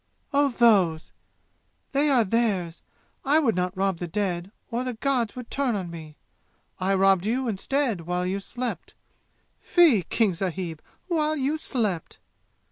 "Oh, 0.33 0.49
those! 0.49 1.11
They 1.91 2.09
are 2.09 2.23
theirs. 2.23 2.81
I 3.23 3.37
would 3.37 3.53
not 3.55 3.77
rob 3.77 3.99
the 3.99 4.07
dead, 4.07 4.51
or 4.71 4.83
the 4.83 4.95
gods 4.95 5.35
would 5.35 5.51
turn 5.51 5.75
on 5.75 5.91
me. 5.91 6.17
I 6.79 6.95
robbed 6.95 7.27
you, 7.27 7.47
instead, 7.47 8.01
while 8.01 8.25
you 8.25 8.39
slept. 8.39 8.95
Fie, 9.59 10.01
King 10.09 10.33
sahib, 10.33 10.81
while 11.07 11.35
you 11.37 11.55
slept!" 11.55 12.17